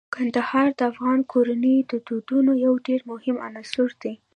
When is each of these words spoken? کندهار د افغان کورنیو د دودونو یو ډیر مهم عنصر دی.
کندهار 0.15 0.69
د 0.79 0.81
افغان 0.91 1.19
کورنیو 1.31 1.87
د 1.91 1.93
دودونو 2.07 2.51
یو 2.65 2.73
ډیر 2.87 3.01
مهم 3.11 3.35
عنصر 3.47 3.89
دی. 4.01 4.13